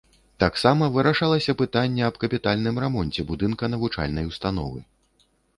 [0.43, 4.79] Таксама вырашалася пытанне аб капітальным рамонце будынка навучальнай установы.